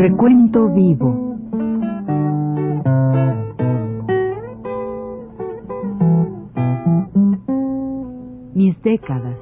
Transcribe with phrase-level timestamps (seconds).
[0.00, 1.36] Recuento vivo.
[8.54, 9.36] Mis décadas.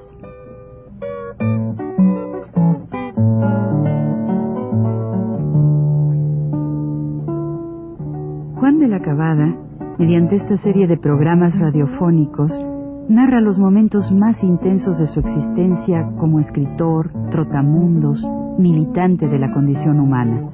[8.56, 9.54] Juan de la Cabada,
[9.96, 12.50] mediante esta serie de programas radiofónicos,
[13.09, 18.20] narra los momentos más intensos de su existencia como escritor, trotamundos,
[18.58, 20.50] militante de la condición humana,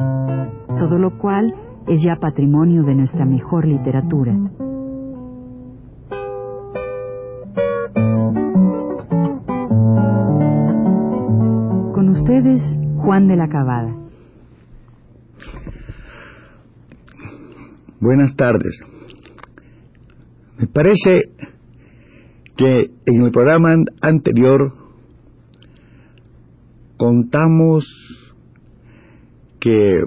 [0.79, 1.55] todo lo cual
[1.87, 4.33] es ya patrimonio de nuestra mejor literatura.
[11.95, 12.63] Con ustedes,
[12.99, 13.95] Juan de la Cabada.
[18.01, 18.79] Buenas tardes.
[20.59, 21.31] Me parece
[22.57, 24.84] que en el programa anterior
[26.97, 27.85] contamos
[29.61, 30.01] que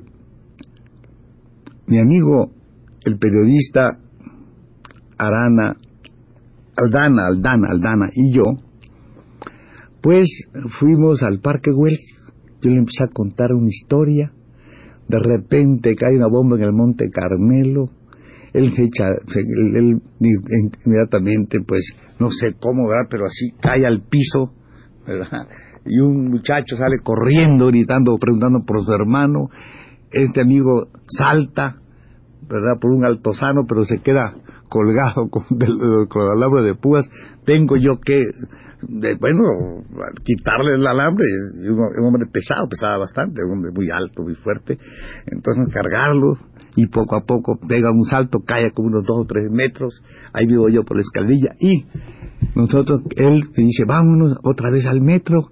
[1.87, 2.51] mi amigo,
[3.05, 3.97] el periodista
[5.17, 5.75] Arana,
[6.75, 8.43] Aldana, Aldana, Aldana y yo,
[10.01, 10.27] pues
[10.79, 11.97] fuimos al Parque Güell.
[12.61, 14.31] Yo le empecé a contar una historia.
[15.07, 17.89] De repente cae una bomba en el Monte Carmelo
[18.57, 20.01] él se echa, él,
[20.85, 21.83] inmediatamente, pues,
[22.19, 23.07] no sé cómo, ¿verdad?
[23.09, 24.53] Pero así cae al piso,
[25.05, 25.47] ¿verdad?
[25.87, 29.49] Y un muchacho sale corriendo, gritando, preguntando por su hermano.
[30.11, 31.77] Este amigo salta,
[32.47, 32.79] ¿verdad?
[32.79, 34.35] Por un altozano, pero se queda
[34.69, 37.09] colgado con, el alambre de púas.
[37.45, 38.21] Tengo yo que,
[39.19, 39.43] bueno,
[40.23, 41.25] quitarle el alambre.
[41.69, 44.77] Un, un hombre pesado, pesaba bastante, un hombre muy alto, muy fuerte.
[45.25, 46.37] Entonces cargarlo
[46.77, 49.99] y poco a poco pega un salto, cae como unos dos o tres metros,
[50.31, 51.85] ahí vivo yo por la escalerilla y
[52.55, 55.49] nosotros, él dice, vámonos otra vez al metro,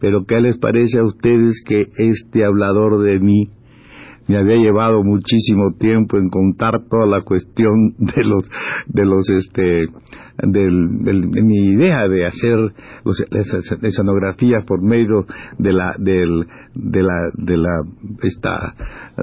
[0.00, 3.50] pero ¿qué les parece a ustedes que este hablador de mí
[4.28, 8.42] me había llevado muchísimo tiempo en contar toda la cuestión de los
[8.86, 9.86] de los este
[10.38, 12.58] del, de mi idea de hacer
[13.04, 13.24] los,
[13.82, 15.24] escenografías por medio
[15.58, 17.82] de la del, de la de la
[18.22, 18.74] esta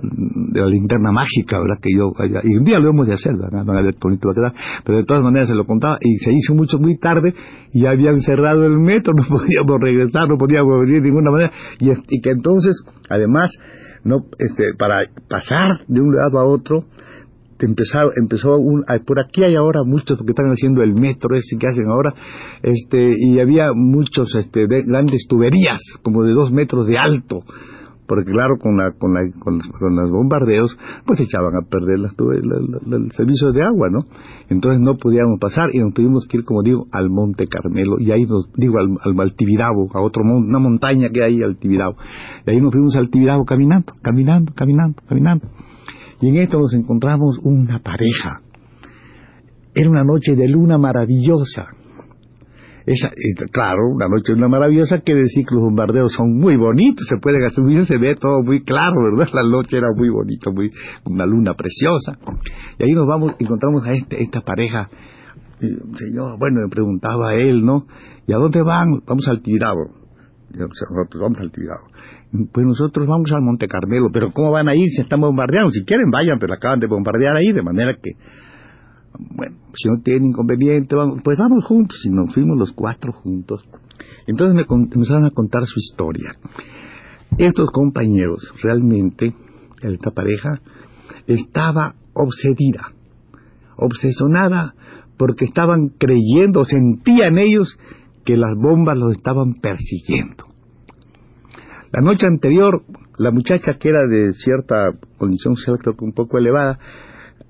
[0.01, 3.63] de la linterna mágica verdad que yo y un día lo hemos de hacer ¿verdad?
[3.63, 4.53] No bonito va a quedar.
[4.83, 7.33] Pero de todas maneras se lo contaba y se hizo mucho muy tarde
[7.71, 11.51] y habían cerrado el metro no podíamos regresar no podíamos venir de ninguna manera.
[11.79, 12.75] Y que entonces
[13.09, 13.51] además
[14.03, 14.97] no este para
[15.27, 16.85] pasar de un lado a otro
[17.59, 21.67] empezó, empezó un, por aquí hay ahora muchos porque están haciendo el metro ese que
[21.67, 22.13] hacen ahora
[22.61, 27.43] este y había muchos este grandes tuberías como de dos metros de alto
[28.07, 33.11] porque claro con la con la con, los bombardeos pues echaban a perder las el
[33.11, 34.05] servicio de agua no
[34.49, 38.11] entonces no podíamos pasar y nos tuvimos que ir como digo al Monte Carmelo y
[38.11, 39.33] ahí nos digo al, al,
[39.93, 41.95] a otro una montaña que hay al Tibidabo
[42.45, 45.47] y ahí nos fuimos al Tibidabo caminando caminando caminando caminando
[46.23, 48.39] y en esto nos encontramos una pareja.
[49.75, 51.67] Era una noche de luna maravillosa.
[52.85, 53.11] Esa,
[53.51, 57.17] claro, una noche de luna maravillosa que decir que los bombardeos son muy bonitos, se
[57.17, 59.31] pueden asumir, se ve todo muy claro, ¿verdad?
[59.33, 60.69] La noche era muy bonita, muy,
[61.05, 62.17] una luna preciosa.
[62.79, 64.89] Y ahí nos vamos, encontramos a este, esta pareja.
[65.59, 67.85] señor, bueno, me preguntaba a él, ¿no?
[68.27, 69.01] ¿Y a dónde van?
[69.05, 70.03] Vamos al Tirado.
[70.51, 71.85] Nosotros vamos al Tirado.
[72.51, 75.71] Pues nosotros vamos al Monte Carmelo, pero ¿cómo van a ir si están bombardeando?
[75.71, 78.11] Si quieren, vayan, pero acaban de bombardear ahí, de manera que,
[79.19, 83.63] bueno, si no tienen inconveniente, pues vamos juntos, y nos fuimos los cuatro juntos.
[84.27, 86.35] Entonces me empezaron a contar su historia.
[87.37, 89.33] Estos compañeros, realmente,
[89.81, 90.61] esta pareja,
[91.27, 92.93] estaba obsedida,
[93.77, 94.75] obsesionada,
[95.17, 97.77] porque estaban creyendo, sentían ellos
[98.25, 100.45] que las bombas los estaban persiguiendo.
[101.91, 102.83] La noche anterior,
[103.17, 106.79] la muchacha que era de cierta condición social, creo que un poco elevada,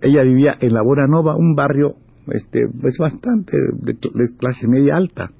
[0.03, 1.95] ella vivía en la Bora Nova, un barrio
[2.27, 3.97] este, pues bastante de,
[4.37, 5.31] clase media alta.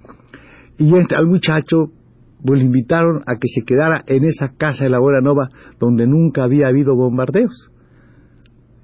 [0.78, 1.92] Y este, al muchacho
[2.44, 5.50] pues, le invitaron a que se quedara en esa casa de la Bora Nova
[5.80, 7.70] donde nunca había habido bombardeos.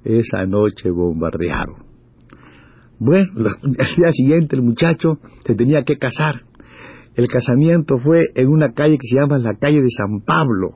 [0.03, 1.87] Esa noche bombardearon.
[2.99, 3.25] Bueno,
[3.63, 6.43] al día siguiente el muchacho se tenía que casar
[7.19, 10.71] el casamiento fue en una calle que se llama la calle de San Pablo.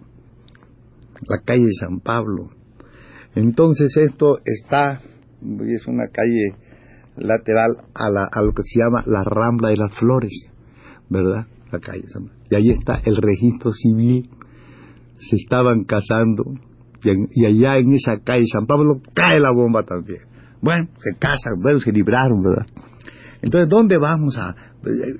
[1.25, 2.49] La calle de San Pablo.
[3.35, 6.55] Entonces esto está, es una calle
[7.17, 10.51] lateral a, la, lo que se llama la Rambla de las Flores,
[11.09, 11.47] ¿verdad?
[11.71, 12.03] La calle.
[12.49, 14.29] Y ahí está el registro civil.
[15.19, 16.43] Se estaban casando
[17.31, 20.21] y, allá en esa calle San Pablo cae la bomba también.
[20.61, 22.65] Bueno, se casan, bueno, se libraron, ¿verdad?
[23.41, 24.55] Entonces, ¿dónde vamos a...?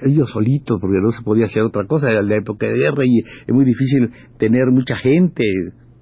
[0.06, 3.20] Ellos solitos, porque no se podía hacer otra cosa, era la época de guerra y
[3.20, 5.44] es muy difícil tener mucha gente,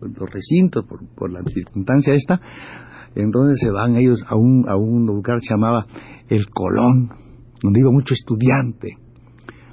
[0.02, 2.40] los recintos por, por la circunstancia esta,
[3.16, 5.86] entonces se van ellos a un, a un lugar que se llamaba
[6.30, 7.10] El Colón,
[7.62, 8.98] donde iba mucho estudiante,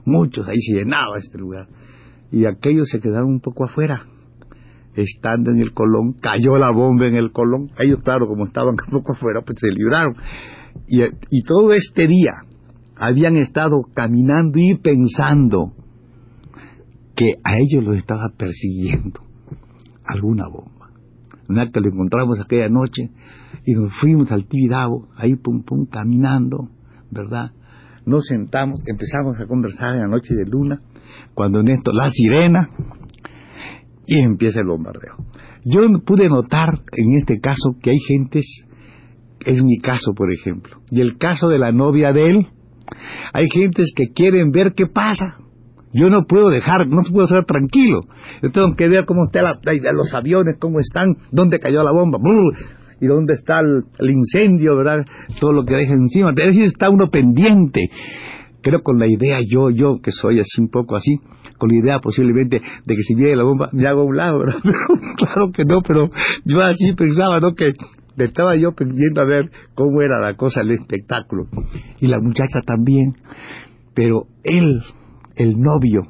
[0.05, 1.69] muchos, ahí se llenaba este lugar,
[2.31, 4.07] y aquellos se quedaron un poco afuera,
[4.95, 8.91] estando en el Colón, cayó la bomba en el Colón, ellos claro, como estaban un
[8.91, 10.15] poco afuera, pues se libraron,
[10.87, 12.33] y, y todo este día
[12.97, 15.73] habían estado caminando y pensando
[17.15, 19.28] que a ellos los estaba persiguiendo
[20.09, 20.91] alguna bomba.
[21.49, 23.11] Un acto lo encontramos aquella noche
[23.65, 26.69] y nos fuimos al Tibidabo, ahí pum pum, caminando,
[27.11, 27.53] ¿verdad?
[28.05, 30.81] Nos sentamos, empezamos a conversar en la noche de luna,
[31.35, 32.69] cuando en esto la sirena
[34.07, 35.17] y empieza el bombardeo.
[35.65, 38.65] Yo pude notar en este caso que hay gentes,
[39.45, 42.47] es mi caso por ejemplo, y el caso de la novia de él,
[43.33, 45.37] hay gentes que quieren ver qué pasa,
[45.93, 48.01] yo no puedo dejar, no puedo estar tranquilo.
[48.43, 49.45] Yo tengo que ver cómo están
[49.95, 52.19] los aviones, cómo están, dónde cayó la bomba,
[53.01, 55.05] y dónde está el, incendio, ¿verdad?
[55.41, 56.31] Todo lo que deja encima.
[56.31, 57.91] Es decir, está uno pendiente.
[58.61, 61.17] Creo con la idea, yo, yo, que soy así un poco así,
[61.59, 64.41] con la idea posiblemente de que si viene la bomba me hago a un lado,
[64.41, 64.61] ¿verdad?
[65.17, 66.11] claro que no, pero
[66.45, 67.55] yo así pensaba, ¿no?
[67.55, 67.73] Que
[68.17, 71.47] estaba yo pendiendo a ver cómo era la cosa, el espectáculo.
[72.01, 73.15] Y la muchacha también.
[73.95, 74.83] Pero él,
[75.39, 76.03] el novio,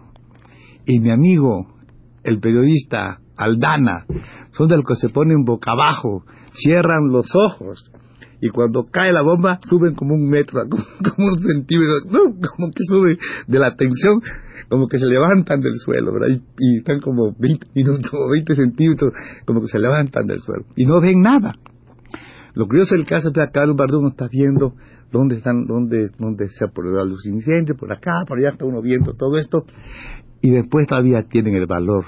[0.86, 1.66] y mi amigo,
[2.24, 4.06] el periodista Aldana,
[4.52, 7.92] son de los que se ponen boca abajo, cierran los ojos,
[8.40, 11.94] y cuando cae la bomba suben como un metro, como, un centímetro,
[12.56, 14.22] como que sube de la tensión,
[14.70, 16.40] como que se levantan del suelo, ¿verdad?
[16.58, 19.12] Y, están como 20 minutos, 20 centímetros,
[19.46, 21.54] como que se levantan del suelo, y no ven nada.
[22.54, 24.74] Lo curioso del caso es que el no está viendo
[25.10, 28.82] dónde están, dónde, dónde se han producido los incendios, por acá, por allá está uno
[28.82, 29.64] viendo todo esto,
[30.40, 32.04] y después todavía tienen el valor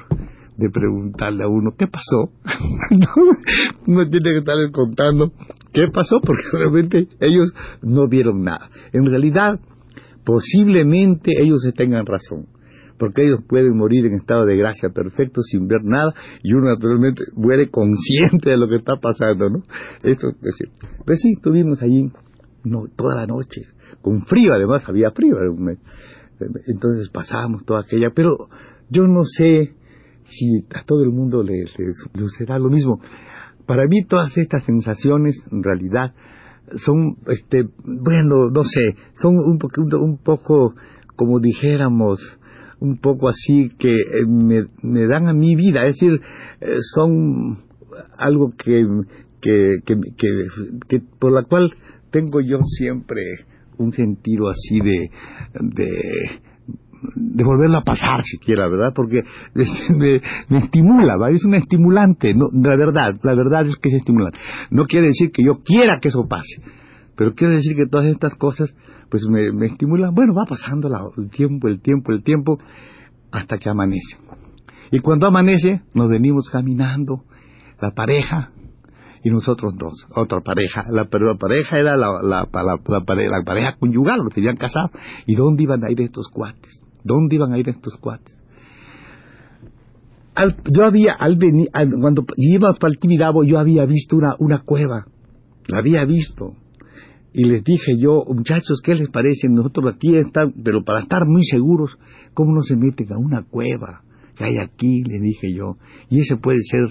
[0.56, 2.30] de preguntarle a uno, ¿qué pasó?
[3.86, 5.32] uno tiene que estarles contando
[5.72, 7.52] qué pasó, porque realmente ellos
[7.82, 8.68] no vieron nada.
[8.92, 9.58] En realidad,
[10.24, 12.46] posiblemente ellos tengan razón
[13.00, 16.12] porque ellos pueden morir en estado de gracia perfecto sin ver nada
[16.42, 19.62] y uno naturalmente muere consciente de lo que está pasando, ¿no?
[20.02, 20.68] Eso es decir,
[21.06, 22.12] pues sí, estuvimos allí
[22.64, 23.62] no, toda la noche,
[24.02, 25.36] con frío, además había frío.
[26.66, 28.48] Entonces pasábamos toda aquella, pero
[28.88, 29.74] yo no sé
[30.24, 31.64] si a todo el mundo le,
[32.14, 33.00] sucederá lo mismo.
[33.66, 36.14] Para mí todas estas sensaciones, en realidad,
[36.76, 39.58] son, este, bueno, no sé, son un,
[40.00, 40.74] un poco,
[41.16, 42.20] como dijéramos,
[42.80, 46.20] un poco así que eh, me, me, dan a mi vida, es decir,
[46.60, 47.58] eh, son
[48.16, 48.86] algo que,
[49.40, 49.94] que, que,
[50.88, 51.70] que por la cual
[52.10, 53.22] tengo yo siempre
[53.78, 55.10] un sentido así de,
[57.14, 58.92] de, volverlo a pasar siquiera, ¿verdad?
[58.94, 59.22] Porque
[59.94, 60.20] me,
[60.58, 61.30] estimula, ¿va?
[61.30, 64.38] Es un estimulante, no, la verdad, la verdad es que es estimulante.
[64.70, 66.62] No quiere decir que yo quiera que eso pase,
[67.16, 68.74] pero quiere decir que todas estas cosas,
[69.10, 72.58] pues me estimulan, bueno, va pasando el tiempo, el tiempo, el tiempo,
[73.32, 74.16] hasta que amanece.
[74.90, 77.24] Y cuando amanece, nos venimos caminando,
[77.80, 78.50] la pareja,
[79.22, 80.84] y nosotros dos, otra pareja.
[80.90, 84.90] La, pero la pareja era la, la, la, pareja, conyugal, los habían casado.
[85.26, 86.80] ¿Y dónde iban a ir estos cuates?
[87.04, 88.36] ¿Dónde iban a ir estos cuates?
[90.72, 91.68] yo había, al venir,
[92.00, 95.04] cuando íbamos para el Tibidabo, yo había visto una, una cueva.
[95.68, 96.54] La había visto.
[97.32, 99.48] Y les dije yo, muchachos, ¿qué les parece?
[99.48, 101.90] Nosotros aquí están, pero para estar muy seguros,
[102.34, 104.02] ¿cómo no se meten a una cueva
[104.34, 105.02] que hay aquí?
[105.04, 105.76] Le dije yo.
[106.08, 106.86] Y ese puede ser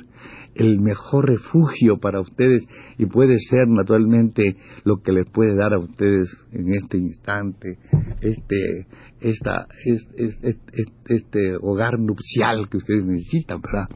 [0.60, 5.80] el mejor refugio para ustedes y puede ser naturalmente lo que les puede dar a
[5.80, 7.78] ustedes en este instante
[8.22, 8.88] este
[9.22, 9.68] esta
[11.08, 13.88] este, hogar nupcial que ustedes necesitan verdad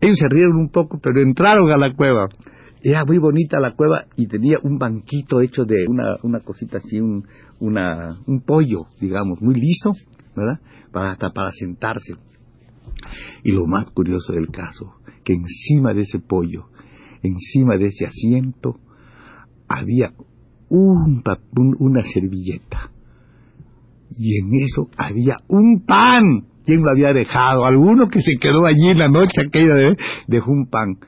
[0.00, 2.28] ellos se rieron un poco pero entraron a la cueva
[2.82, 6.98] era muy bonita la cueva y tenía un banquito hecho de una, una cosita así,
[6.98, 7.26] un,
[7.58, 9.92] una, un pollo, digamos, muy liso,
[10.34, 10.60] ¿verdad?
[10.90, 12.14] Para, para sentarse.
[13.44, 16.66] Y lo más curioso del caso que encima de ese pollo,
[17.22, 18.78] encima de ese asiento,
[19.68, 20.12] había
[20.68, 21.22] un,
[21.78, 22.90] una servilleta.
[24.16, 26.46] Y en eso había un pan.
[26.64, 27.64] ¿Quién lo había dejado?
[27.64, 29.96] Alguno que se quedó allí en la noche aquella de,
[30.26, 30.98] dejó un pan.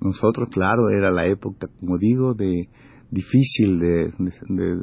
[0.00, 2.68] Nosotros, claro, era la época, como digo, de
[3.10, 4.12] difícil de,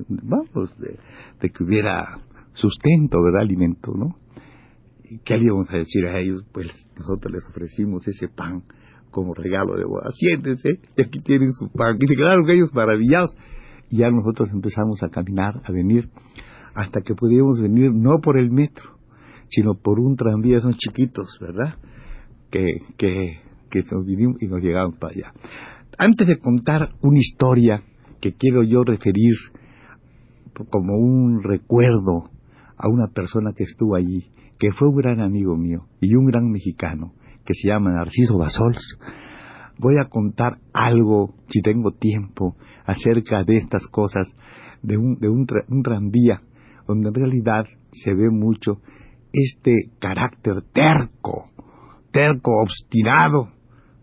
[0.08, 2.20] vamos, de, que hubiera
[2.54, 3.42] sustento, ¿verdad?
[3.42, 4.18] Alimento, ¿no?
[5.24, 6.44] ¿Qué le íbamos a decir a ellos?
[6.52, 6.68] Pues
[6.98, 8.64] nosotros les ofrecimos ese pan
[9.12, 10.12] como regalo de boda.
[10.14, 11.98] Siéntense, y aquí tienen su pan.
[12.00, 13.36] Y se quedaron ellos maravillados.
[13.90, 16.10] Y ya nosotros empezamos a caminar, a venir,
[16.74, 18.98] hasta que pudimos venir no por el metro,
[19.50, 21.76] sino por un tranvía, son chiquitos, ¿verdad?
[22.50, 22.66] Que,
[22.98, 25.34] que, que nos vinimos y nos llegamos para allá.
[25.98, 27.84] Antes de contar una historia
[28.20, 29.36] que quiero yo referir
[30.70, 32.30] como un recuerdo
[32.78, 34.26] a una persona que estuvo allí,
[34.60, 37.14] que fue un gran amigo mío y un gran mexicano,
[37.46, 38.98] que se llama Narciso Basols,
[39.78, 44.28] voy a contar algo, si tengo tiempo, acerca de estas cosas,
[44.82, 46.42] de un, de un, un tranvía,
[46.88, 48.82] donde en realidad se ve mucho
[49.34, 51.50] este carácter terco,
[52.12, 53.50] terco, obstinado,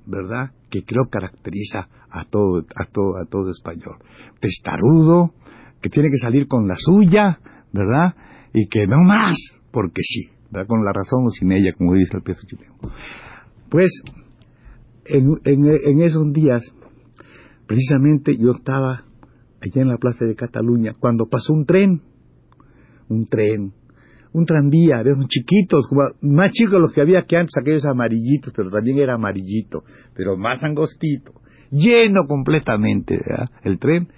[0.06, 0.50] ¿verdad?
[0.70, 3.96] Que creo caracteriza a todo, a todo, a todo español.
[4.40, 5.32] Testarudo,
[5.80, 7.38] que tiene que salir con la suya,
[7.72, 8.14] ¿verdad?
[8.52, 9.36] Y que no más,
[9.70, 10.28] porque sí,
[10.66, 12.74] Con la razón o sin ella, como dice el peso chileno.
[13.70, 14.02] Pues,
[15.06, 16.62] en, en esos días,
[17.66, 19.04] precisamente yo estaba
[19.62, 22.02] allá en la plaza de Cataluña, cuando pasó un tren,
[23.08, 23.72] un tren,
[24.32, 25.86] un tranvía de esos chiquitos,
[26.20, 30.62] más chicos los que había que antes, aquellos amarillitos, pero también era amarillito, pero más
[30.64, 31.32] angostito,
[31.70, 33.18] lleno completamente
[33.62, 34.08] el tren,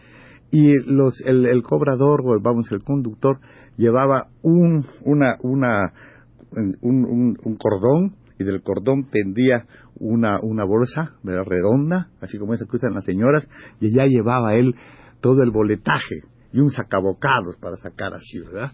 [0.51, 3.41] y los, el, cobrador, o vamos, el conductor,
[3.77, 5.93] llevaba un, una, una,
[6.81, 12.95] un, cordón, y del cordón pendía una, una bolsa redonda, así como esa que usan
[12.95, 13.49] las señoras,
[13.81, 14.75] y ya llevaba él
[15.21, 16.21] todo el boletaje
[16.53, 18.73] y un sacabocados para sacar así, ¿verdad?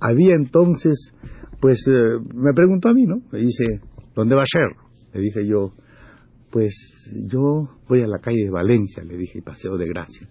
[0.00, 1.12] Había entonces,
[1.60, 3.22] pues eh, me preguntó a mí, ¿no?
[3.30, 3.80] Me dice,
[4.14, 4.76] ¿dónde va a ser?
[5.14, 5.72] Le dije yo,
[6.50, 6.74] pues
[7.30, 10.28] yo voy a la calle de Valencia, le dije, Paseo de Gracia.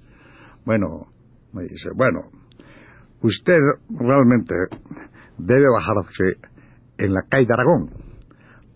[0.65, 1.07] Bueno,
[1.53, 2.29] me dice, bueno,
[3.21, 3.57] usted
[3.89, 4.53] realmente
[5.37, 6.50] debe bajarse
[7.01, 7.89] en la calle de Aragón,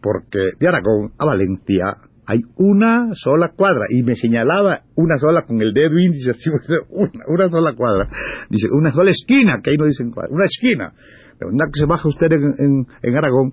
[0.02, 5.62] porque de Aragón a Valencia hay una sola cuadra y me señalaba una sola con
[5.62, 6.32] el dedo índice,
[6.90, 8.10] una, una sola cuadra,
[8.50, 10.94] dice una sola esquina, que ahí no dicen cuadra, una esquina.
[11.40, 13.52] De verdad que se baja usted en, Aragón,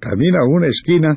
[0.00, 1.16] camina una esquina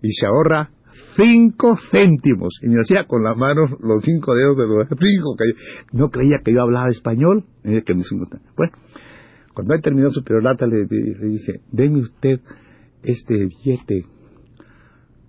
[0.00, 0.70] y se ahorra
[1.16, 2.58] cinco céntimos.
[2.62, 5.36] Y me hacía con las manos los cinco dedos de los cinco.
[5.36, 5.52] Que
[5.92, 7.44] no creía que yo hablaba español.
[7.62, 7.94] Que
[8.56, 8.72] bueno,
[9.54, 12.40] cuando él terminó su perorata le, le dice, deme usted
[13.02, 14.04] este billete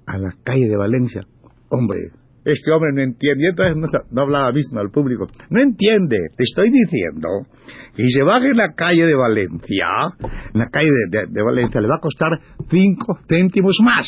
[0.05, 1.25] a la calle de Valencia.
[1.69, 2.11] Hombre,
[2.45, 3.75] este hombre no entiende, y entonces
[4.11, 5.27] no, hablaba mismo al público.
[5.49, 7.27] No entiende, te estoy diciendo
[7.95, 9.87] que si se baja en la calle de Valencia,
[10.53, 12.29] en la calle de, Valencia, le va a costar
[12.69, 14.05] cinco céntimos más.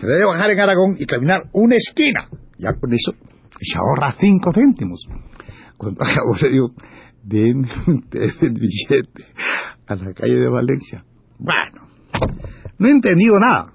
[0.00, 2.28] Se debe bajar en Aragón y caminar una esquina.
[2.58, 3.14] Ya con eso
[3.60, 5.04] se ahorra cinco céntimos.
[5.76, 6.50] Cuando acabo le
[7.22, 9.24] den ustedes el billete
[9.86, 11.04] a la calle de Valencia.
[11.38, 11.88] Bueno,
[12.78, 13.72] no he entendido nada.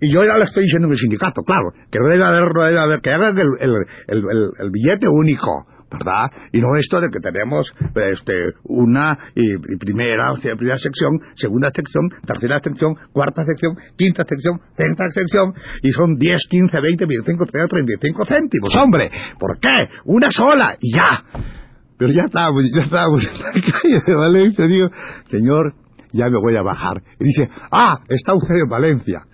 [0.00, 3.00] Y yo ya le estoy diciendo en el sindicato, claro, que debe haber, debe haber
[3.00, 6.30] que hagan el, billete único, ¿verdad?
[6.52, 7.72] Y no esto de que tenemos
[8.12, 15.04] este, una y, primera, primera sección, segunda sección, tercera sección, cuarta sección, quinta sección, sexta
[15.12, 19.88] sección, y son 10, 15, 20, 25, 30, 35 céntimos, hombre, ¿por qué?
[20.04, 21.55] Una sola, y ya.
[21.98, 24.88] Pero ya estábamos, ya estábamos en la calle de Valencia, digo,
[25.28, 25.74] señor,
[26.12, 27.02] ya me voy a bajar.
[27.18, 29.26] Y dice, ah, está usted en Valencia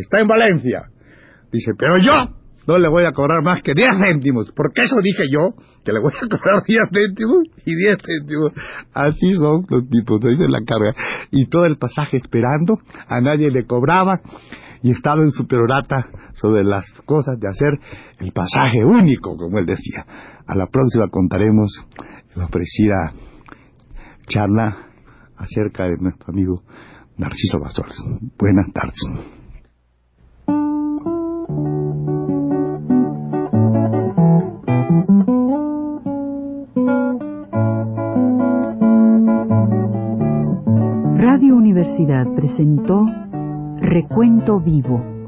[0.00, 0.82] está en Valencia.
[1.52, 2.12] Dice, pero yo
[2.66, 6.00] no le voy a cobrar más que 10 céntimos, porque eso dije yo, que le
[6.00, 8.52] voy a cobrar 10 céntimos y 10 céntimos.
[8.94, 10.94] Así son los tipos, dice la carga.
[11.30, 14.20] Y todo el pasaje esperando, a nadie le cobraba,
[14.82, 17.78] y estaba en su perorata sobre las cosas de hacer
[18.18, 20.06] el pasaje único, como él decía.
[20.46, 21.70] A la próxima contaremos
[22.34, 23.12] la ofrecida
[24.26, 24.76] charla
[25.36, 26.62] acerca de nuestro amigo
[27.16, 27.94] Narciso Bastos.
[28.38, 29.00] Buenas tardes.
[41.16, 43.06] Radio Universidad presentó
[43.80, 45.19] Recuento Vivo.